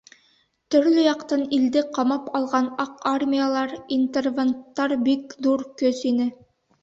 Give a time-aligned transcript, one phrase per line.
[0.75, 6.27] Төрлө яҡтан илде ҡамап алған аҡ армиялар, интервенттар бик ҙур көс ине.